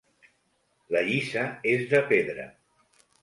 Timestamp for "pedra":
2.13-2.47